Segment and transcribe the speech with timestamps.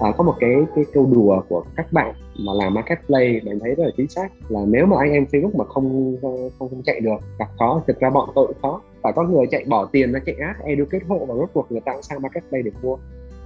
[0.00, 3.74] à, có một cái cái câu đùa của các bạn mà làm marketplace mình thấy
[3.74, 7.00] rất là chính xác là nếu mà anh em Facebook mà không không không chạy
[7.00, 8.80] được gặp khó thực ra bọn tôi cũng khó.
[9.02, 11.80] Phải có người chạy bỏ tiền ra chạy ad educate hộ và rốt cuộc người
[11.80, 12.96] ta cũng sang marketplace để mua.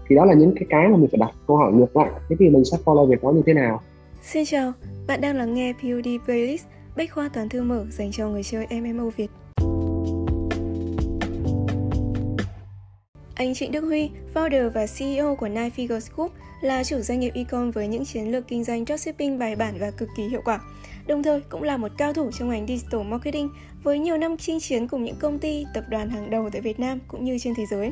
[0.08, 2.10] Thì đó là những cái cái mà mình phải đặt câu hỏi ngược lại.
[2.28, 3.80] Thế thì mình sẽ follow việc đó như thế nào?
[4.22, 4.72] Xin chào,
[5.06, 8.66] bạn đang lắng nghe POD Playlist Bách khoa toàn thư mở dành cho người chơi
[8.70, 9.30] MMO Việt.
[13.38, 17.32] Anh Trịnh Đức Huy, founder và CEO của Nine Figures Group, là chủ doanh nghiệp
[17.34, 20.60] e-com với những chiến lược kinh doanh dropshipping bài bản và cực kỳ hiệu quả.
[21.06, 23.50] Đồng thời cũng là một cao thủ trong ngành digital marketing
[23.82, 26.80] với nhiều năm chinh chiến cùng những công ty, tập đoàn hàng đầu tại Việt
[26.80, 27.90] Nam cũng như trên thế giới.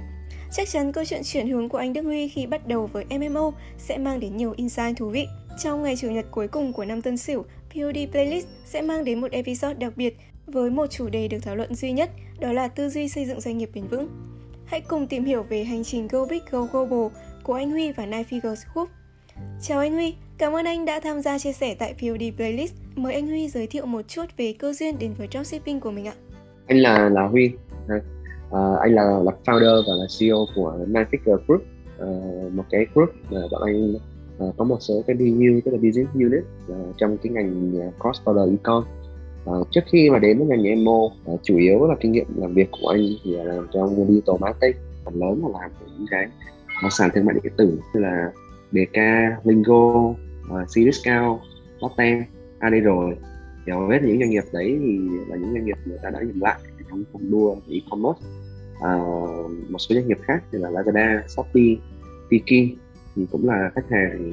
[0.52, 3.52] Chắc chắn câu chuyện chuyển hướng của anh Đức Huy khi bắt đầu với MMO
[3.78, 5.26] sẽ mang đến nhiều insight thú vị.
[5.62, 9.20] Trong ngày Chủ nhật cuối cùng của năm Tân Sửu, POD Playlist sẽ mang đến
[9.20, 12.68] một episode đặc biệt với một chủ đề được thảo luận duy nhất, đó là
[12.68, 14.25] tư duy xây dựng doanh nghiệp bền vững.
[14.66, 18.06] Hãy cùng tìm hiểu về hành trình Go Big Go Global của anh Huy và
[18.06, 18.88] Nine Figures Group.
[19.60, 22.74] Chào anh Huy, cảm ơn anh đã tham gia chia sẻ tại POD Playlist.
[22.96, 26.06] Mời anh Huy giới thiệu một chút về cơ duyên đến với dropshipping của mình
[26.06, 26.12] ạ.
[26.66, 27.50] Anh là là Huy,
[27.88, 31.62] à, anh là là founder và là CEO của Nine Figures Group,
[31.98, 32.06] à,
[32.52, 33.94] một cái group mà bọn anh
[34.38, 37.86] à, có một số cái BU tức là business unit à, trong cái ngành à,
[38.00, 38.84] cross border e-com
[39.46, 42.26] À, trước khi mà đến với ngành MO à, ờ, chủ yếu là kinh nghiệm
[42.36, 46.06] làm việc của anh thì là làm trong digital marketing phần lớn là làm những
[46.10, 46.28] cái
[46.90, 48.32] sàn thương mại điện tử như là
[48.72, 48.98] DK,
[49.44, 50.16] Lingo, uh,
[50.50, 51.40] ờ, Cdiscount,
[51.80, 52.24] Lotte,
[52.58, 53.16] AD rồi
[53.66, 56.20] thì hầu hết những doanh nghiệp đấy thì là những doanh nghiệp người ta đã
[56.20, 56.58] dừng lại
[56.90, 58.20] trong cuộc đua e-commerce.
[58.80, 58.96] À,
[59.68, 61.76] một số doanh nghiệp khác như là Lazada, Shopee,
[62.30, 62.76] Tiki
[63.16, 64.30] thì cũng là khách hàng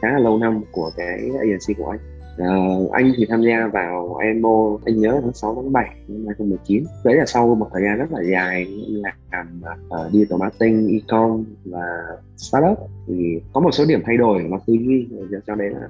[0.00, 2.00] khá là lâu năm của cái agency của anh.
[2.38, 6.84] Uh, anh thì tham gia vào EMO anh nhớ tháng 6 tháng 7 năm 2019
[7.04, 8.66] đấy là sau một thời gian rất là dài
[9.32, 11.86] làm ờ, uh, digital marketing, e-com và
[12.36, 12.78] startup.
[13.06, 15.08] Thì có một số điểm thay đổi mà tư duy
[15.46, 15.88] cho đấy là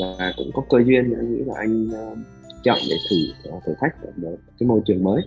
[0.00, 2.18] và cũng có cơ duyên anh nghĩ là anh uh,
[2.64, 3.16] chọn để thử
[3.56, 5.22] uh, thử thách ở cái môi trường mới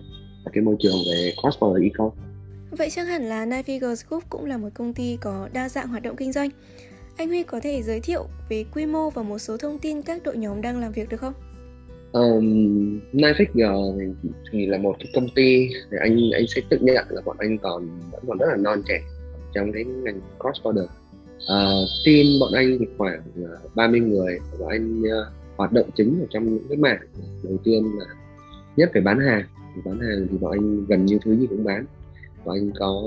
[0.52, 2.10] cái môi trường về cross border e-com.
[2.70, 6.02] Vậy chắc hẳn là Navigos Group cũng là một công ty có đa dạng hoạt
[6.02, 6.50] động kinh doanh
[7.20, 10.22] anh Huy có thể giới thiệu về quy mô và một số thông tin các
[10.24, 11.32] đội nhóm đang làm việc được không?
[12.12, 12.44] Um,
[13.12, 13.32] Nine
[14.52, 17.58] thì là một cái công ty thì anh anh sẽ tự nhận là bọn anh
[17.58, 19.00] còn vẫn còn rất là non trẻ
[19.54, 20.84] trong cái ngành cross border.
[20.84, 20.90] Uh,
[21.46, 25.26] ờ, team bọn anh thì khoảng ờ, 30 người và anh uh,
[25.56, 27.00] hoạt động chính ở trong những cái mảng
[27.42, 28.04] đầu tiên là
[28.76, 29.44] nhất phải bán hàng
[29.84, 31.84] bán hàng thì bọn anh gần như thứ gì cũng bán
[32.44, 33.02] và anh có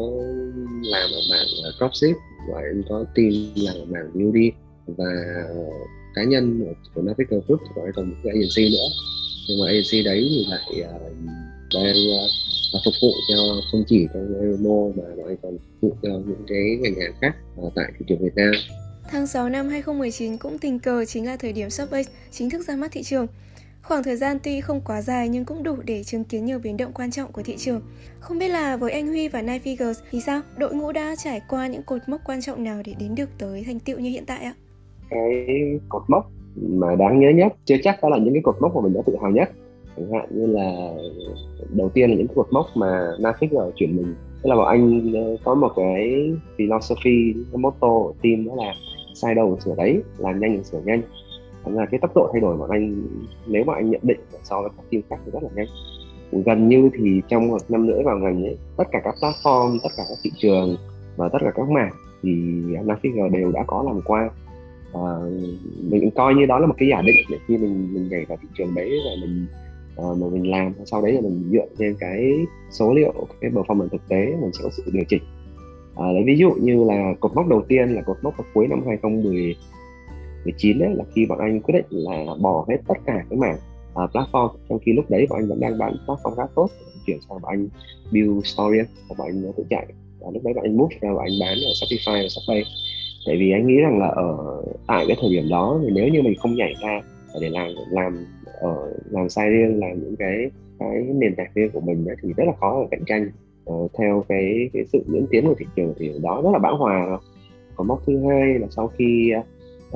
[0.83, 2.15] làm ở mảng ờ, dropship
[2.49, 4.51] và em có team làm ở mảng beauty
[4.87, 5.13] và
[6.15, 8.87] cá nhân của Navigator Group thì còn một cái agency nữa
[9.47, 11.13] nhưng mà agency đấy thì lại uh,
[11.73, 11.95] đang
[12.75, 13.35] uh, phục vụ cho
[13.71, 17.13] không chỉ trong Aeromo mà bọn anh còn phục vụ cho những cái ngành hàng
[17.21, 18.51] khác uh, tại thị trường Việt Nam
[19.09, 22.75] Tháng 6 năm 2019 cũng tình cờ chính là thời điểm Subway chính thức ra
[22.75, 23.27] mắt thị trường.
[23.83, 26.77] Khoảng thời gian tuy không quá dài nhưng cũng đủ để chứng kiến nhiều biến
[26.77, 27.81] động quan trọng của thị trường.
[28.19, 30.41] Không biết là với anh Huy và Nine Figures thì sao?
[30.57, 33.63] Đội ngũ đã trải qua những cột mốc quan trọng nào để đến được tới
[33.65, 34.53] thành tựu như hiện tại ạ?
[35.09, 35.47] Cái
[35.89, 38.81] cột mốc mà đáng nhớ nhất, chưa chắc đó là những cái cột mốc mà
[38.81, 39.49] mình đã tự hào nhất
[39.97, 40.91] chẳng hạn như là
[41.69, 45.13] đầu tiên là những cột mốc mà Nafix Figures chuyển mình tức là bọn anh
[45.13, 48.73] ờ, có một cái philosophy, cái motto của team đó là
[49.13, 51.01] sai đâu sửa đấy, làm nhanh sửa nhanh
[51.65, 53.03] là cái tốc độ thay đổi của anh
[53.47, 55.67] nếu mà anh nhận định so với các team khác thì rất là nhanh.
[56.45, 59.89] Gần như thì trong một năm nữa vào ngành ấy tất cả các platform tất
[59.97, 60.75] cả các thị trường
[61.17, 61.91] và tất cả các mảng
[62.23, 62.31] thì
[62.83, 64.29] Navigator đều đã có làm qua.
[64.93, 65.05] À,
[65.89, 68.37] mình coi như đó là một cái giả định để khi mình mình nhảy vào
[68.41, 69.45] thị trường đấy và mình
[69.97, 72.33] à, mà mình làm sau đấy là mình dựa trên cái
[72.71, 75.23] số liệu cái performance thực tế mình sẽ có sự điều chỉnh.
[75.95, 78.67] À, lấy ví dụ như là cột mốc đầu tiên là cột mốc vào cuối
[78.67, 79.55] năm 2010
[80.45, 83.57] 19 ấy, là khi bọn anh quyết định là bỏ hết tất cả cái mảng
[84.03, 86.69] uh, platform trong khi lúc đấy bọn anh vẫn đang bán platform khá tốt
[87.05, 87.67] chuyển sang bọn anh
[88.11, 88.77] build story
[89.09, 89.85] và bọn anh tự chạy.
[90.19, 92.63] Và lúc đấy bọn anh move ra bọn anh bán ở Shopify và Shopee.
[93.25, 96.21] Tại vì anh nghĩ rằng là ở tại cái thời điểm đó thì nếu như
[96.21, 97.01] mình không nhảy ra
[97.41, 98.25] để làm làm
[98.61, 102.33] ở làm sai riêng làm những cái cái nền tảng riêng của mình ấy, thì
[102.37, 103.31] rất là khó ở cạnh tranh.
[103.69, 106.77] Uh, theo cái cái sự diễn tiến của thị trường thì đó rất là bão
[106.77, 107.05] hòa.
[107.05, 107.17] Rồi.
[107.75, 109.31] còn mốc thứ hai là sau khi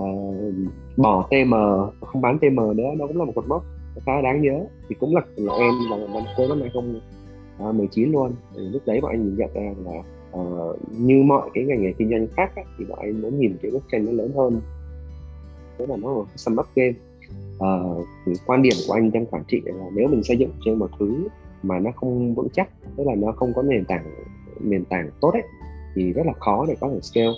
[0.01, 0.53] uh,
[0.97, 1.53] bỏ TM
[2.01, 3.63] không bán TM nữa đó cũng là một cột mốc
[4.05, 4.65] khá đáng nhớ.
[4.89, 8.31] Thì cũng là, là em là năm cuối năm 2019 à, luôn.
[8.55, 10.03] Thì lúc đấy bọn anh nhìn nhận ra là
[10.39, 13.57] uh, như mọi cái ngành nghề kinh doanh khác ấy, thì bọn anh muốn nhìn
[13.61, 14.61] cái bức tranh nó lớn hơn.
[15.79, 16.93] Đó là nó là sum up game.
[17.57, 20.79] Uh, thì quan điểm của anh trong quản trị là nếu mình xây dựng trên
[20.79, 21.27] một thứ
[21.63, 24.11] mà nó không vững chắc tức là nó không có nền tảng
[24.59, 25.43] nền tảng tốt ấy
[25.95, 27.33] thì rất là khó để có thể scale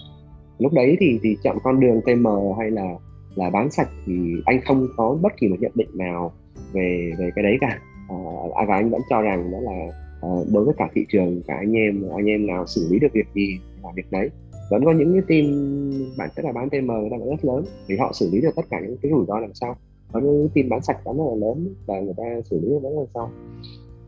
[0.59, 2.27] lúc đấy thì thì chọn con đường TM
[2.59, 2.95] hay là
[3.35, 4.13] là bán sạch thì
[4.45, 6.31] anh không có bất kỳ một nhận định nào
[6.73, 7.79] về về cái đấy cả.
[8.09, 8.15] À,
[8.55, 9.87] à, và anh vẫn cho rằng đó là
[10.21, 13.13] à, đối với cả thị trường cả anh em anh em nào xử lý được
[13.13, 14.29] việc gì là việc đấy.
[14.69, 15.51] Vẫn có những cái team
[16.17, 18.55] bản chất là bán TM người ta vẫn rất lớn thì họ xử lý được
[18.55, 19.75] tất cả những cái rủi ro làm sao
[20.11, 22.89] có những team bán sạch rất là lớn và người ta xử lý được rất
[22.89, 23.31] là sao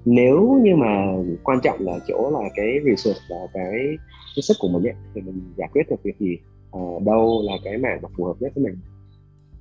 [0.06, 1.06] nếu như mà
[1.44, 3.74] quan trọng là chỗ là cái resource và cái
[4.36, 6.38] cái sức của mình ấy, thì mình giải quyết được việc gì
[6.72, 8.76] à, đâu là cái mảng mà phù hợp nhất với mình.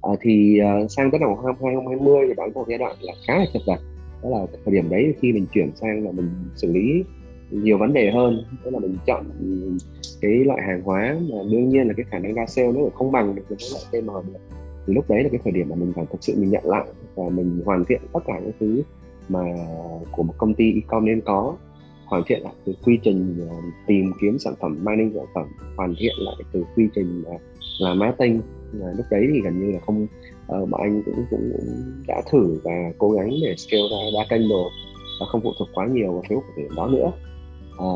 [0.03, 3.45] À, thì uh, sang tới năm 2020 thì bản một giai đoạn là khá là
[3.53, 3.79] chật vật.
[4.23, 7.05] Đó là thời điểm đấy khi mình chuyển sang là mình xử lý
[7.51, 8.45] nhiều vấn đề hơn.
[8.65, 9.25] Tức là mình chọn
[10.21, 13.13] cái loại hàng hóa mà đương nhiên là cái khả năng ra sale nó không
[13.13, 14.41] bằng được với loại TM được.
[14.87, 16.85] Thì lúc đấy là cái thời điểm mà mình phải thực sự mình nhận lại
[17.15, 18.83] và mình hoàn thiện tất cả những thứ
[19.31, 19.41] mà
[20.13, 21.57] của một công ty e-com nên có.
[22.07, 23.57] Hoàn thiện lại từ quy trình ờ,
[23.87, 25.47] tìm kiếm sản phẩm mining sản phẩm
[25.77, 27.33] hoàn thiện lại từ quy trình ờ,
[27.79, 28.41] là làm marketing.
[28.77, 30.07] Uh, lúc đấy thì gần như là không
[30.47, 31.53] ờ, bọn anh cũng, cũng
[32.07, 34.71] đã thử và cố gắng để scale ra ba kênh rồi
[35.21, 37.13] và không phụ thuộc quá nhiều vào Facebook của thời điểm đó nữa.
[37.79, 37.91] À,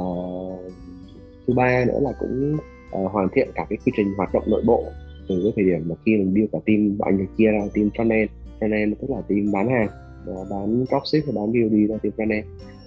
[1.46, 2.56] thứ ba nữa là cũng
[3.02, 4.84] uh, hoàn thiện cả cái quy trình hoạt động nội bộ
[5.28, 7.88] từ cái thời điểm mà khi mình build cả team bọn anh chia ra team
[7.88, 8.26] frontend
[8.60, 9.88] frontend tức là team bán hàng.
[10.26, 12.42] Ờ, bán dropship và bán VOD ra team frontend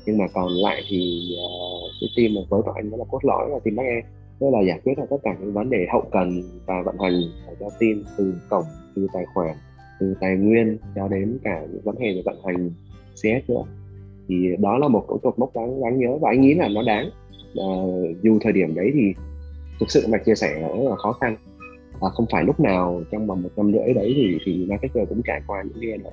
[0.06, 3.19] nhưng mà còn lại thì uh, cái team mà với bọn anh đó là cốt
[3.25, 4.06] lõi là team backend
[4.39, 7.22] tức là giải quyết là tất cả những vấn đề hậu cần và vận hành
[7.60, 9.56] cho team từ cổng từ tài khoản
[10.00, 12.72] từ tài nguyên cho đến cả những vấn đề về vận hành
[13.16, 13.63] CS nữa.
[14.28, 16.83] Thì đó là một cấu cột mốc đáng đáng nhớ và anh nghĩ là nó
[16.83, 17.10] đáng.
[17.56, 17.69] À,
[18.22, 19.13] dù thời điểm đấy thì
[19.80, 21.38] thực sự mà chia sẻ là rất là khó khăn.
[22.00, 25.22] Và không phải lúc nào trong vòng một năm rưỡi đấy thì thì marketer cũng
[25.25, 26.12] trải qua những cái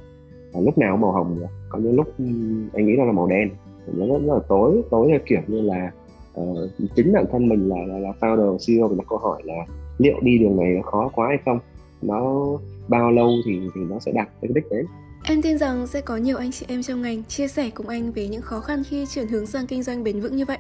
[0.54, 1.46] và lúc nào cũng màu hồng nữa.
[1.68, 2.24] có những lúc ừ,
[2.72, 3.50] anh nghĩ là màu đen
[3.86, 5.92] nó rất, rất là tối tối theo kiểu như là
[6.40, 9.66] uh, chính bản thân mình là, là là founder CEO mình đặt câu hỏi là
[9.98, 11.58] liệu đi đường này nó khó quá hay không
[12.02, 12.46] nó
[12.88, 14.86] bao lâu thì thì nó sẽ đạt cái đích đến
[15.26, 18.12] Em tin rằng sẽ có nhiều anh chị em trong ngành chia sẻ cùng anh
[18.12, 20.58] về những khó khăn khi chuyển hướng sang kinh doanh bền vững như vậy.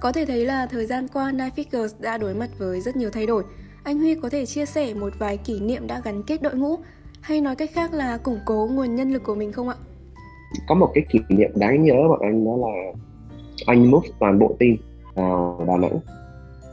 [0.00, 3.10] Có thể thấy là thời gian qua Nine Figures đã đối mặt với rất nhiều
[3.10, 3.42] thay đổi.
[3.82, 6.76] Anh Huy có thể chia sẻ một vài kỷ niệm đã gắn kết đội ngũ
[7.20, 9.74] hay nói cách khác là củng cố nguồn nhân lực của mình không ạ?
[10.68, 12.92] Có một cái kỷ niệm đáng nhớ bọn anh đó là
[13.66, 14.76] anh move toàn bộ team
[15.14, 15.98] vào Đà Nẵng.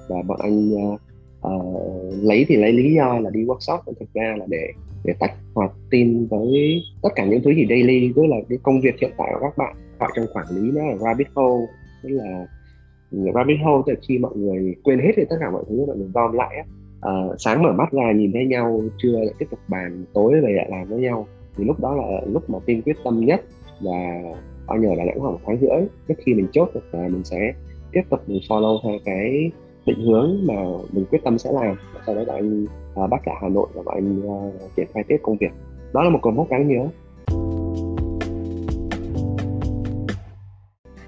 [0.09, 1.01] Và bọn anh uh,
[1.47, 3.79] uh, lấy thì lấy lý do là đi workshop.
[3.85, 4.67] Nhưng thực ra là để
[5.03, 8.81] để tách hoạt team với tất cả những thứ gì daily với là cái công
[8.81, 9.75] việc hiện tại của các bạn.
[9.99, 11.65] Gọi trong quản lý nó là rabbit hole.
[12.03, 12.45] Tức là
[13.11, 15.97] rabbit hole tức là khi mọi người quên hết thì tất cả mọi thứ mọi
[15.97, 16.65] người gom lại
[17.05, 20.53] uh, sáng mở mắt ra nhìn thấy nhau trưa lại tiếp tục bàn tối về
[20.53, 21.27] lại làm với nhau.
[21.57, 23.41] Thì lúc đó là lúc mà tiên quyết tâm nhất
[23.81, 24.21] và
[24.67, 25.87] bao nhờ là đã khoảng một tháng rưỡi.
[26.07, 27.53] Trước khi mình chốt được là mình sẽ
[27.91, 29.51] tiếp tục mình follow theo cái
[29.85, 30.55] định hướng mà
[30.91, 31.75] mình quyết tâm sẽ làm.
[32.05, 32.65] Sau đó là anh
[32.95, 35.51] ờ, uh, bắt cả Hà Nội và anh uh, triển khai tiếp công việc.
[35.93, 36.87] Đó là một cột mốc đáng nhớ.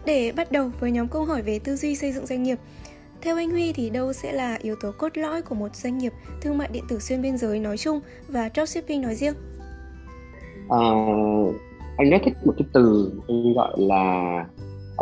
[0.06, 2.56] Để bắt đầu với nhóm câu hỏi về tư duy xây dựng doanh nghiệp
[3.22, 6.14] theo anh Huy thì đâu sẽ là yếu tố cốt lõi của một doanh nghiệp
[6.42, 9.34] thương mại điện tử xuyên biên giới nói chung và dropshipping nói riêng?
[10.70, 10.80] À,
[11.98, 14.46] anh rất thích một cái từ anh gọi là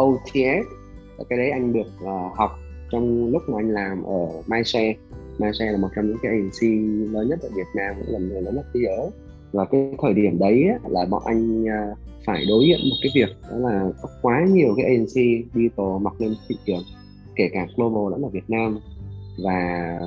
[0.04, 0.68] OTS
[1.30, 2.52] cái đấy anh được uh, học
[2.92, 4.96] trong lúc mà anh làm ở MyShare.
[5.38, 6.68] MyShare là một trong những cái agency
[7.12, 9.10] lớn nhất ở Việt Nam cũng là người lớn nhất thế giới.
[9.52, 13.36] Và cái thời điểm đấy là bọn anh uh, phải đối diện một cái việc
[13.50, 16.84] đó là có quá nhiều cái agency digital mọc lên thị trường
[17.38, 18.80] kể cả global lẫn là Việt Nam
[19.44, 20.00] và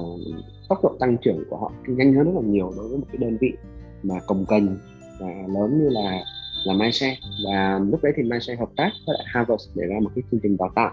[0.68, 3.16] tốc độ tăng trưởng của họ nhanh hơn rất là nhiều đối với một cái
[3.18, 3.52] đơn vị
[4.02, 4.66] mà cồng kềnh
[5.20, 6.20] và lớn như là
[6.66, 7.16] là MyShare.
[7.46, 10.40] Và lúc đấy thì MyShare hợp tác với lại Harvard để ra một cái chương
[10.42, 10.90] trình đào tạo.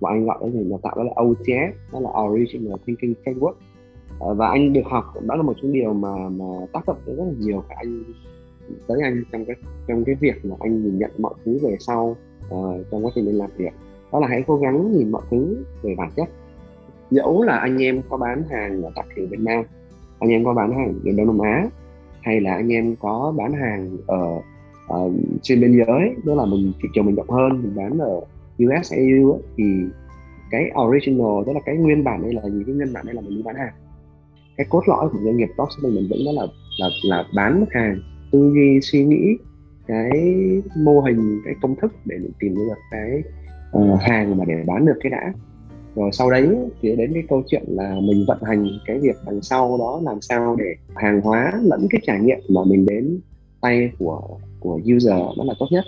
[0.00, 3.54] Và anh gọi cái gì đào tạo đó là OTF đó là Original Thinking Framework.
[4.20, 7.24] Ờ, và anh được học đó là một trong điều mà mà tác động rất
[7.24, 8.04] là nhiều cả anh
[8.88, 9.56] tới anh trong cái
[9.88, 13.24] trong cái việc mà anh nhìn nhận mọi thứ về sau uh, trong quá trình
[13.24, 13.72] lên làm việc
[14.12, 16.28] đó là hãy cố gắng nhìn mọi thứ về bản chất.
[17.10, 19.64] Dẫu là anh em có bán hàng ở tại thị Việt Nam,
[20.18, 21.68] anh em có bán hàng ở Đông Nam Á,
[22.20, 24.40] hay là anh em có bán hàng ở
[24.88, 25.10] ở
[25.42, 28.20] trên biên giới đó là mình, thị trường mình rộng hơn, mình bán ở
[28.64, 29.64] US EU thì
[30.50, 33.20] cái original, tức là cái nguyên bản đây là gì cái nguyên bản đây là
[33.20, 33.72] mình đi bán hàng.
[34.56, 36.46] Cái cốt lõi của doanh nghiệp top selling bền vững đó là
[36.78, 37.98] là là bán hàng.
[38.32, 39.36] Tư duy, suy nghĩ,
[39.86, 40.10] cái
[40.84, 43.22] mô hình, cái công thức để mình tìm được cái
[43.72, 45.32] Ờ, uh, hàng mà để bán được cái đã.
[45.94, 46.48] Rồi sau đấy
[46.80, 50.20] thì đến cái câu chuyện là mình vận hành cái việc đằng sau đó làm
[50.20, 53.20] sao để hàng hóa lẫn cái trải nghiệm mà mình đến
[53.60, 54.20] tay của
[54.60, 55.84] của user nó là tốt nhất.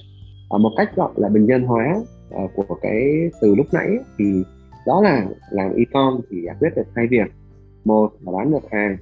[0.51, 1.97] À, một cách gọi là bình dân hóa
[2.31, 3.89] à, của cái từ lúc nãy
[4.19, 4.25] thì
[4.87, 7.33] đó là làm e-com thì giải quyết được hai việc.
[7.85, 8.97] Một là bán được hàng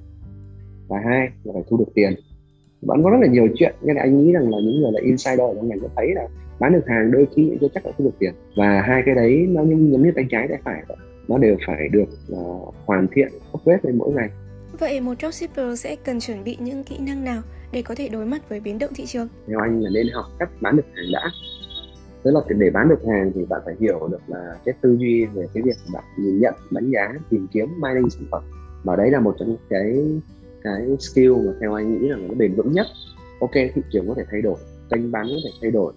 [0.87, 2.13] và hai là phải thu được tiền
[2.85, 5.39] vẫn có rất là nhiều chuyện nên anh nghĩ rằng là những người là insider
[5.39, 6.27] ở trong ngành sẽ thấy là
[6.59, 9.45] bán được hàng đôi khi chưa chắc là thu được tiền và hai cái đấy
[9.49, 10.97] nó như giống như tay trái tay phải vậy
[11.27, 14.29] nó đều phải được uh, hoàn thiện upgrade lên mỗi ngày
[14.79, 18.25] Vậy một dropshipper sẽ cần chuẩn bị những kỹ năng nào để có thể đối
[18.25, 19.27] mặt với biến động thị trường?
[19.47, 21.31] Theo anh là nên học cách bán được hàng đã.
[22.23, 25.25] Tức là để bán được hàng thì bạn phải hiểu được là cái tư duy
[25.25, 28.43] về cái việc bạn nhìn nhận, đánh giá, tìm kiếm, mining sản phẩm.
[28.83, 30.05] Và đấy là một trong cái
[30.63, 32.87] cái skill mà theo anh nghĩ là nó bền vững nhất.
[33.39, 34.55] Ok, thị trường có thể thay đổi,
[34.89, 35.93] kênh bán có thể thay đổi,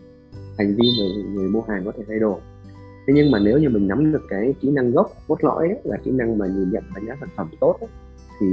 [0.59, 2.41] hành vi người, người mua hàng có thể thay đổi.
[3.07, 5.79] Thế nhưng mà nếu như mình nắm được cái kỹ năng gốc, cốt lõi ấy,
[5.85, 7.89] là kỹ năng mà nhìn nhận đánh giá sản phẩm tốt ấy,
[8.41, 8.47] thì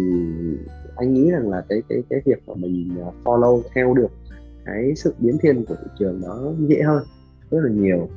[0.95, 4.11] anh nghĩ rằng là cái cái cái việc mà mình à, follow theo được
[4.65, 7.03] cái sự biến thiên của thị trường nó dễ hơn
[7.51, 8.09] rất là nhiều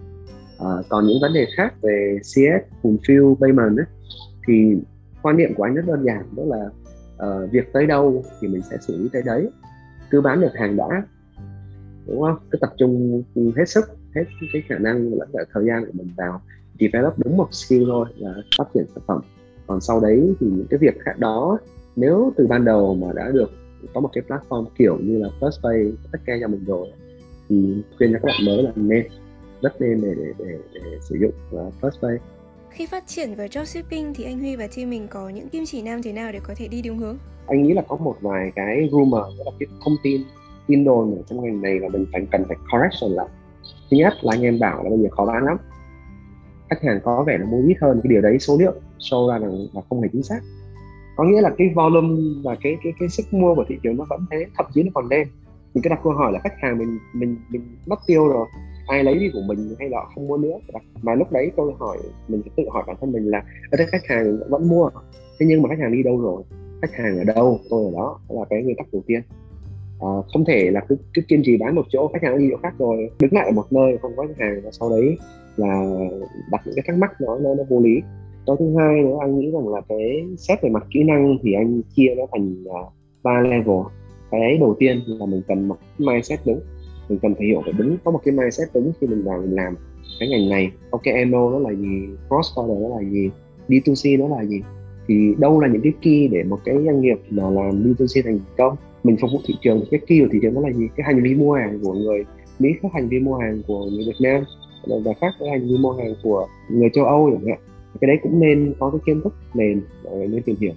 [0.59, 3.87] à, còn những vấn đề khác về CS fulfill payment ấy,
[4.49, 4.76] thì
[5.23, 6.71] quan niệm của anh rất đơn giản đó là
[7.16, 9.49] uh, việc tới đâu thì mình sẽ xử lý tới đấy.
[10.11, 11.02] Cứ bán được hàng đã
[12.06, 12.37] đúng không?
[12.50, 13.23] Cứ tập trung
[13.56, 16.40] hết sức hết cái khả năng lẫn cả thời gian của mình vào
[16.80, 19.20] develop đúng một skill thôi là phát triển sản phẩm.
[19.66, 21.58] Còn sau đấy thì những cái việc khác đó
[21.96, 23.50] nếu từ ban đầu mà đã được
[23.94, 26.88] có một cái platform kiểu như là First Pay tất cả cho mình rồi
[27.49, 29.06] thì khuyên cho các bạn mới là nên
[29.62, 32.18] rất nên để để để, để sử dụng à, uh, First Pay
[32.76, 35.83] khi phát triển về dropshipping thì anh Huy và team mình có những kim chỉ
[35.83, 37.18] nam thế nào để có thể đi đúng hướng?
[37.47, 40.23] Anh nghĩ là có một vài cái rumor, tức là cái thông tin,
[40.66, 43.26] tin đồn ở trong ngành này là mình phải cần phải correction lại.
[43.90, 45.56] Thứ nhất là anh em bảo là bây giờ khó bán lắm.
[46.71, 49.38] Khách hàng có vẻ là mua ít hơn, cái điều đấy số liệu show ra
[49.38, 50.40] là, là không hề chính xác
[51.16, 54.04] có nghĩa là cái volume và cái cái cái sức mua của thị trường nó
[54.09, 55.28] vẫn thế thậm chí nó còn lên
[55.75, 58.47] mình cứ đặt câu hỏi là khách hàng mình mình mình mất tiêu rồi
[58.87, 60.59] ai lấy đi của mình hay là không mua nữa.
[61.02, 64.07] Mà lúc đấy tôi hỏi mình tự hỏi bản thân mình là ở đây khách
[64.07, 64.90] hàng vẫn mua?
[65.40, 66.43] Thế nhưng mà khách hàng đi đâu rồi?
[66.83, 67.61] Khách hàng ở đâu?
[67.71, 69.21] Tôi ở đó là cái nguyên tắc đầu tiên.
[70.00, 72.57] À, không thể là cứ cứ kiên trì bán một chỗ khách hàng đi chỗ
[72.62, 75.19] khác rồi đứng lại ở một nơi không có khách hàng và sau đấy
[75.57, 75.99] là
[76.50, 78.00] đặt những cái thắc mắc nó nó, nó vô lý.
[78.47, 81.52] Cái thứ hai nữa anh nghĩ rằng là cái xét về mặt kỹ năng thì
[81.52, 83.81] anh chia nó thành uh, ba level.
[84.31, 86.61] Cái đầu tiên là mình cần một mindset đúng
[87.08, 89.54] mình cần phải hiểu phải đúng, có một cái mindset đúng khi mình vào mình
[89.54, 89.75] làm
[90.20, 90.70] cái ngành này.
[90.90, 92.08] OKMO nó là gì?
[92.28, 93.30] Cross border nó là gì?
[93.68, 94.60] D2C nó là gì?
[95.08, 98.38] Thì đâu là những cái key để một cái doanh nghiệp mà làm B2C thành
[98.56, 98.76] công?
[99.04, 100.88] Mình phục vụ thị trường, cái key của thị trường nó là gì?
[100.96, 102.25] Cái hành vi mua hàng của người
[102.58, 104.44] Mỹ khác hành vi mua hàng của người Việt Nam,
[105.04, 107.58] và khác cái hành vi mua hàng của người châu Âu chẳng hạn.
[108.00, 110.72] Cái đấy cũng nên có cái kiến thức nền để nên tìm hiểu.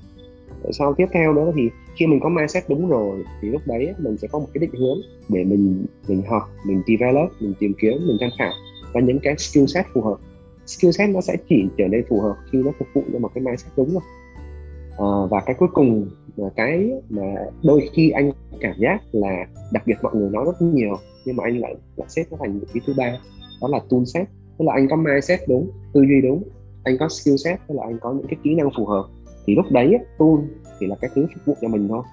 [0.71, 1.69] Sau tiếp theo đó thì
[1.99, 4.79] khi mình có mindset đúng rồi thì lúc đấy mình sẽ có một cái định
[4.79, 4.97] hướng
[5.29, 8.53] để mình mình học mình develop mình tìm kiếm mình tham khảo.
[8.93, 10.17] Và những cái skill set phù hợp.
[10.65, 13.29] Skill set nó sẽ chỉ trở nên phù hợp khi nó phục vụ cho một
[13.35, 14.01] cái mindset đúng rồi
[14.91, 19.45] à, ờ, và cái cuối cùng là cái mà đôi khi anh cảm giác là
[19.73, 22.59] đặc biệt mọi người nói rất nhiều nhưng mà anh lại lại xếp nó thành
[22.59, 23.17] một cái thứ ba
[23.61, 24.27] đó là tool set.
[24.57, 26.43] Tức là anh có mindset đúng tư duy đúng
[26.83, 29.03] anh có skill set tức là anh có những cái kỹ năng phù hợp.
[29.45, 30.35] Thì lúc đấy tool
[30.79, 32.03] thì là cái thứ phục vụ cho mình thôi.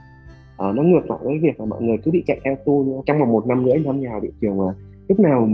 [0.59, 3.19] À, nó ngược lại với việc là mọi người cứ bị chạy theo tool trong
[3.19, 4.75] vòng một năm rưỡi năm nào thị trường mà
[5.09, 5.49] lúc nào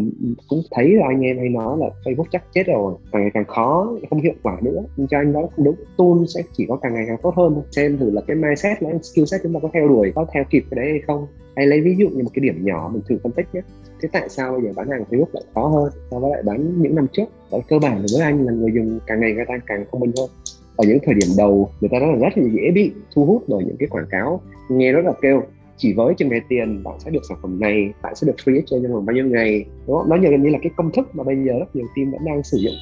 [0.49, 3.45] cũng thấy là anh em hay nói là Facebook chắc chết rồi càng ngày càng
[3.45, 4.83] khó không hiệu quả nữa.
[4.97, 7.63] Nhưng cho anh nói không đúng tool sẽ chỉ có càng ngày càng tốt hơn
[7.71, 10.45] xem thử là cái mindset là skill set chúng ta có theo đuổi có theo
[10.51, 11.27] kịp cái đấy hay không.
[11.57, 13.61] Hay lấy ví dụ như một cái điểm nhỏ mình thử phân tích nhé.
[14.03, 16.83] Thế tại sao bây giờ bán hàng Facebook lại khó hơn so với lại bán
[16.83, 17.25] những năm trước?
[17.53, 20.13] Đấy, cơ bản với anh là người dùng càng ngày người ta càng thông minh
[20.19, 20.29] hơn
[20.77, 23.45] ở những thời điểm đầu người ta rất là rất là dễ bị thu hút
[23.49, 25.43] bởi những cái quảng cáo nghe rất là kêu.
[25.77, 28.57] Chỉ với chừng này tiền bạn sẽ được sản phẩm này bạn sẽ được free
[28.57, 29.65] exchange trong vòng bao nhiêu ngày.
[29.89, 32.21] Đó, nó nó như là cái công thức mà bây giờ rất nhiều team vẫn
[32.25, 32.75] đang sử dụng.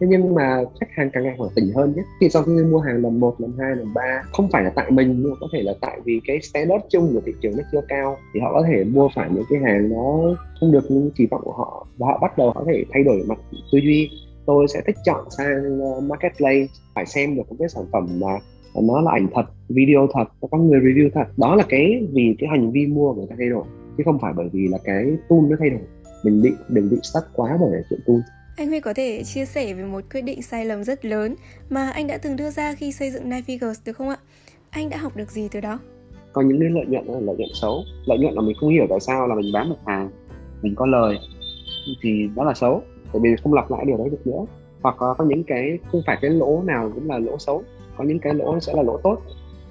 [0.00, 2.02] Thế nhưng mà khách hàng càng ngày càng tỉnh hơn nhé.
[2.20, 4.90] Thì sau khi mua hàng lần một lần hai lần ba không phải là tại
[4.90, 7.62] mình nhưng mà có thể là tại vì cái standard chung của thị trường nó
[7.72, 11.10] chưa cao thì họ có thể mua phải những cái hàng nó không được những
[11.16, 13.38] kỳ vọng của họ và họ bắt đầu có thể thay đổi mặt
[13.72, 14.10] tư duy
[14.46, 18.38] tôi sẽ thích chọn sang ờ, marketplace phải xem được cái sản phẩm mà
[18.74, 22.48] nó là ảnh thật video thật có người review thật đó là cái vì cái
[22.50, 23.64] hành vi mua người ta thay đổi
[23.98, 25.80] chứ không phải bởi vì là cái tool nó thay đổi
[26.24, 28.20] mình bị đừng bị stuck quá bởi chuyện tool
[28.60, 31.34] anh Huy có thể chia sẻ về một quyết định sai lầm rất lớn
[31.70, 34.16] mà anh đã từng đưa ra khi xây dựng Figures được không ạ?
[34.70, 35.78] Anh đã học được gì từ đó?
[36.32, 37.82] Có những cái lợi nhuận là lợi nhuận xấu.
[38.06, 40.10] Lợi nhuận là mình không hiểu tại sao là mình bán một hàng,
[40.62, 41.18] mình có lời
[42.02, 42.82] thì đó là xấu.
[43.12, 44.44] Tại vì không lặp lại điều đấy được nữa.
[44.82, 47.62] Hoặc có những cái không phải cái lỗ nào cũng là lỗ xấu.
[47.96, 49.18] Có những cái lỗ sẽ là lỗ tốt.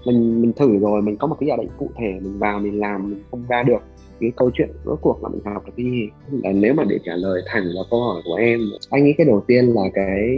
[0.06, 2.80] Mình mình thử rồi, mình có một cái giả định cụ thể, mình vào mình
[2.80, 3.82] làm mình không ra được
[4.20, 6.10] cái câu chuyện rốt cuộc là mình học được cái gì
[6.44, 9.28] là nếu mà để trả lời thẳng vào câu hỏi của em anh nghĩ cái
[9.28, 10.30] đầu tiên là cái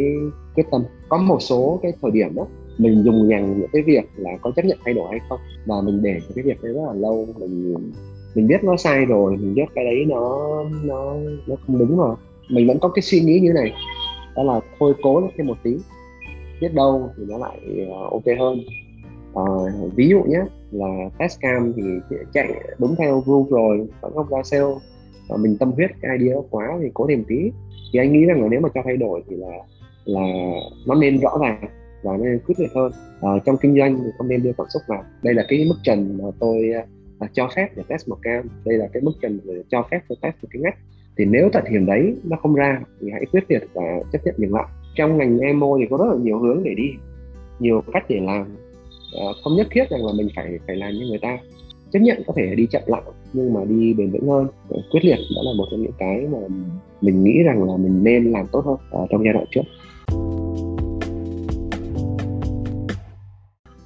[0.56, 4.04] quyết tâm có một số cái thời điểm đó mình dùng nhằng những cái việc
[4.16, 6.82] là có chấp nhận thay đổi hay không và mình để cái việc đấy rất
[6.88, 7.76] là lâu mình
[8.36, 10.48] mình biết nó sai rồi mình biết cái đấy nó
[10.84, 11.16] nó
[11.48, 12.16] nó không đúng rồi
[12.52, 13.74] mình vẫn có cái suy nghĩ như này.
[14.36, 15.76] Đó là thôi cố thêm một tí.
[16.62, 18.60] Biết đâu thì nó lại ờ, ok hơn.
[19.34, 20.40] Uh, ví dụ nhé
[20.72, 21.84] là test cam thì
[22.34, 22.48] chạy
[22.80, 24.74] đúng theo rule rồi vẫn không ra sale.
[25.30, 27.52] Và mình tâm huyết cái idea quá thì cố thêm tí.
[27.94, 29.58] Thì anh nghĩ rằng là nếu mà cho thay đổi thì là
[30.06, 30.28] là
[30.88, 31.66] nó nên rõ ràng
[32.04, 32.92] và nên quyết liệt hơn.
[33.22, 35.04] À, trong kinh doanh thì không nên đưa cảm xúc vào.
[35.24, 36.72] Đây là cái mức trần mà tôi
[37.24, 38.48] uh, cho phép để test một cam.
[38.66, 40.78] Đây là cái mức trần để cho phép tôi test một cái ngách
[41.22, 44.36] thì nếu tận hiểm đấy nó không ra thì hãy quyết liệt và chấp nhận
[44.38, 46.90] dừng lại trong ngành emo thì có rất là nhiều hướng để đi
[47.60, 48.46] nhiều cách để làm.
[49.20, 51.38] À, không nhất thiết rằng là mình phải phải làm như người ta.
[51.92, 53.02] Chấp nhận có thể đi chậm lại
[53.34, 54.48] nhưng mà đi bền vững hơn.
[54.70, 56.38] Ờ, quyết liệt đó là một trong những cái mà
[57.02, 59.62] mình nghĩ rằng là mình nên làm tốt hơn ở trong giai đoạn trước.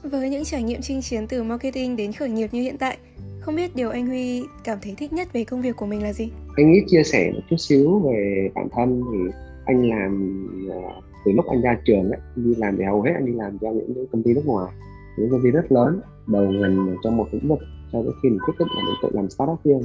[0.03, 2.97] Với những trải nghiệm chinh chiến từ marketing đến khởi nghiệp như hiện tại,
[3.39, 6.13] không biết điều anh Huy cảm thấy thích nhất về công việc của mình là
[6.13, 6.29] gì?
[6.55, 9.03] Anh nghĩ chia sẻ một chút xíu về bản thân.
[9.11, 9.17] Thì
[9.65, 10.77] anh làm ờ,
[11.25, 13.71] từ lúc anh ra trường ấy, đi làm thì hầu hết anh đi làm cho
[13.71, 14.73] những công ty nước ngoài,
[15.17, 17.59] những công ty rất lớn, đầu ngành trong một lĩnh vực
[17.91, 19.83] cho đến khi mình quyết định là mình tự làm startup riêng.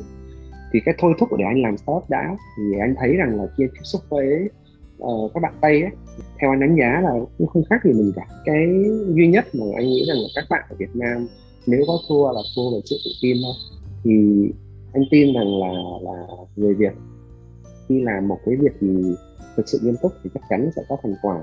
[0.73, 3.65] Thì cái thôi thúc để anh làm startup đã thì anh thấy rằng là khi
[3.73, 4.49] tiếp xúc với
[5.03, 5.91] uh, các bạn tây ấy
[6.41, 8.27] theo anh đánh giá là cũng không khác gì mình cả.
[8.45, 8.69] Cái
[9.09, 11.27] duy nhất mà anh nghĩ rằng là các bạn ở Việt Nam
[11.67, 13.55] nếu có thua là thua về sự tự tin thôi.
[14.05, 14.12] Thì
[14.92, 16.92] anh tin rằng là là người Việt
[17.88, 19.14] khi làm một cái việc gì
[19.56, 21.42] thực sự nghiêm túc thì chắc chắn sẽ có thành quả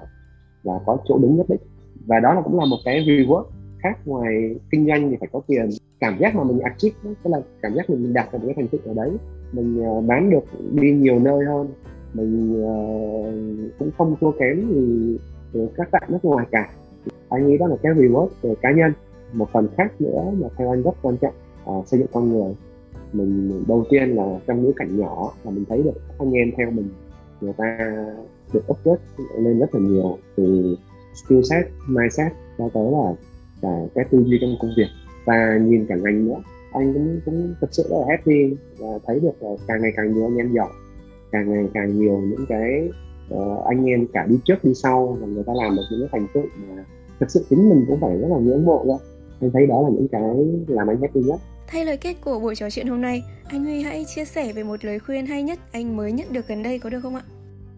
[0.64, 1.60] và có chỗ đứng nhất định.
[2.06, 3.44] Và đó là cũng là một cái reward
[3.80, 5.70] khác ngoài kinh doanh thì phải có tiền.
[6.00, 8.82] Cảm giác mà mình achieve tức là cảm giác mình đạt được cái thành tựu
[8.86, 9.12] ở đấy.
[9.52, 11.68] Mình uh, bán được đi nhiều nơi hơn.
[12.14, 15.18] Mình uh, cũng không thua kém gì
[15.54, 16.70] từ các bạn nước ngoài cả.
[17.30, 18.92] Anh nghĩ đó là cái reward về cá nhân.
[19.34, 21.34] Một phần khác nữa mà theo anh rất quan trọng
[21.70, 22.54] uh, xây dựng con người
[23.14, 26.72] mình đầu tiên là trong những cảnh nhỏ là mình thấy được anh em theo
[26.72, 26.90] mình
[27.42, 27.78] người ta
[28.54, 29.02] được upgrade
[29.38, 30.76] lên rất là nhiều từ
[31.14, 33.14] skill set mindset cho tới là
[33.62, 34.88] cả cái tư duy trong công việc.
[35.26, 36.42] Và nhìn cả ngành nữa
[36.72, 40.14] anh cũng cũng thật sự rất là happy và thấy được là càng ngày càng
[40.14, 40.70] nhiều anh em giỏi
[41.32, 42.90] càng ngày càng nhiều những cái
[43.34, 46.10] uh, anh em cả đi trước đi sau và người ta làm được những cái
[46.12, 46.84] thành tựu mà
[47.20, 49.00] thực sự chính mình cũng phải rất là ngưỡng mộ đó.
[49.42, 51.40] Anh thấy đó là những cái làm anh happy nhất.
[51.68, 54.64] Thay lời kết của buổi trò chuyện hôm nay, anh Huy hãy chia sẻ về
[54.64, 57.22] một lời khuyên hay nhất anh mới nhận được gần đây có được không ạ?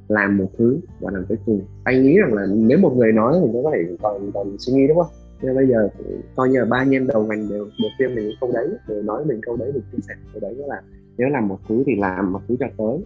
[0.07, 1.61] Làm một thứ và làm tới cùng.
[1.83, 4.73] Anh nghĩ rằng là nếu một người nói thì nó có thể còn còn suy
[4.73, 5.11] nghĩ đúng không?
[5.41, 5.89] nhưng bây giờ
[6.35, 9.01] coi như là ba anh em đầu ngành đều đều khuyên mình câu đấy đều
[9.01, 10.81] nói mình câu đấy được chia sẻ câu đấy đó là
[11.17, 12.97] nếu làm một thứ thì làm một thứ cho tới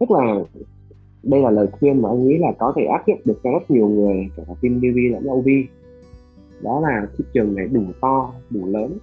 [0.00, 0.34] tức là
[1.22, 3.70] đây là lời khuyên mà anh nghĩ là có thể áp dụng được cho rất
[3.70, 5.48] nhiều người cả phim TV lẫn OV
[6.62, 8.98] đó là thị trường này đủ to đủ lớn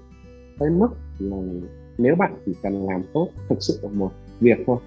[0.59, 0.87] tới mức
[1.19, 1.37] là
[1.97, 4.77] nếu bạn chỉ cần làm tốt thực sự một việc thôi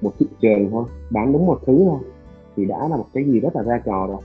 [0.00, 2.00] một thị trường thôi bán đúng một thứ thôi
[2.56, 4.20] thì đã là một cái gì rất là ra trò rồi.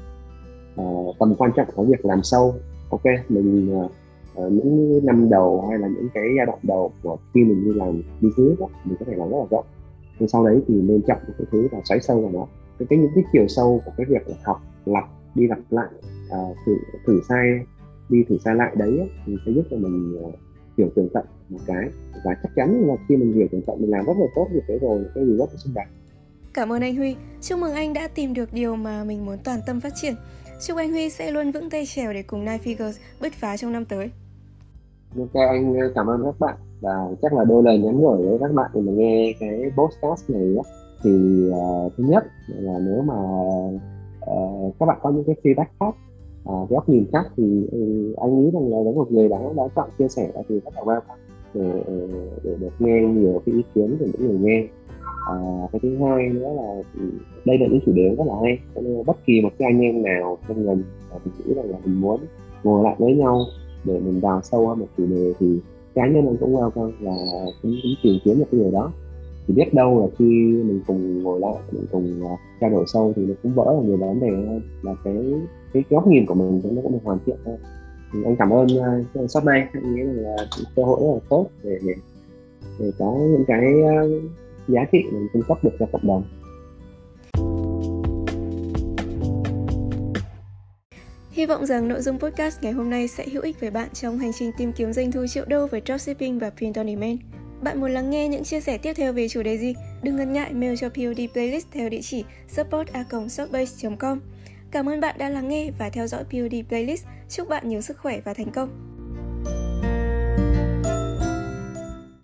[0.76, 0.84] À,
[1.20, 2.56] tầm quan trọng của việc làm sâu
[2.90, 3.92] ok mình uh,
[4.52, 8.02] những năm đầu hay là những cái giai đoạn đầu của khi mình đi làm
[8.22, 9.66] business đó, mình có thể làm rất là rộng.
[10.20, 12.46] Nhưng sau đấy thì nên chọn cái thứ và xoáy sâu vào nó
[12.80, 15.04] cái, cái những cái chiều sâu của cái việc là học lặp
[15.36, 15.90] đi lặp lại
[16.26, 17.60] uh, thử thử sai
[18.10, 20.34] đi thử sai lại đấy thì sẽ giúp cho mình uh,
[20.78, 21.90] hiểu tường tận một cái
[22.26, 24.64] và chắc chắn là khi mình hiểu tường tận mình làm rất là tốt việc
[24.68, 25.88] đấy rồi cái gì rất là xứng đáng
[26.54, 27.16] Cảm ơn anh Huy.
[27.42, 30.14] Chúc mừng anh đã tìm được điều mà mình muốn toàn tâm phát triển.
[30.68, 33.74] Chúc anh Huy sẽ luôn vững tay trèo để cùng Nine Figures bứt phá trong
[33.74, 34.12] năm tới.
[35.18, 38.52] Ok, anh cảm ơn các bạn và chắc là đôi lời nhắn gửi với các
[38.54, 40.64] bạn mà nghe cái podcast này á
[41.04, 41.12] thì
[41.50, 43.16] uh, thứ nhất là nếu mà
[44.32, 45.96] uh, các bạn có những cái feedback khác
[46.46, 49.64] à, góc nhìn khác thì ừ, anh nghĩ rằng là với một người đã đã
[49.76, 51.18] chọn chia sẻ thì rất là welcome
[51.54, 51.84] để
[52.44, 54.68] để được nghe nhiều cái ý kiến của những người nghe.
[55.28, 55.36] À,
[55.72, 57.06] cái thứ hai nữa là ừ,
[57.46, 59.82] đây là những chủ đề rất là hay cho nên bất kỳ một cái anh
[59.82, 62.20] em nào trong ngành ờ, mình nghĩ rằng là mình muốn
[62.64, 63.40] ngồi lại với nhau
[63.84, 65.60] để mình đào sâu hơn một chủ đề thì
[65.96, 67.12] cá nhân anh cũng welcome và
[67.62, 68.92] cũng, cũng tìm kiếm được cái điều đó
[69.48, 70.26] thì biết đâu là khi
[70.66, 73.88] mình cùng ngồi lại mình cùng uh, trao đổi sâu thì nó cũng vỡ là
[73.88, 74.62] nhiều vấn đề hơn.
[74.82, 75.34] Là cái
[75.74, 77.58] cái góc nhìn của mình nó cũng được hoàn thiện hơn.
[78.14, 78.68] Thì anh cảm ơn
[79.24, 79.68] uh, shop này.
[79.74, 80.36] Anh nghĩ là
[80.76, 81.94] cơ hội rất là tốt để để
[82.80, 84.24] để có những cái uh,
[84.68, 86.24] giá trị mình cung cấp được cho cộng đồng.
[91.32, 94.18] Hy vọng rằng nội dung podcast ngày hôm nay sẽ hữu ích với bạn trong
[94.18, 97.20] hành trình tìm kiếm doanh thu triệu đô với dropshipping và print on demand.
[97.64, 99.74] Bạn muốn lắng nghe những chia sẻ tiếp theo về chủ đề gì?
[100.02, 102.90] Đừng ngần ngại mail cho POD Playlist theo địa chỉ support
[104.00, 104.20] com
[104.72, 107.06] Cảm ơn bạn đã lắng nghe và theo dõi POD Playlist.
[107.30, 108.93] Chúc bạn nhiều sức khỏe và thành công.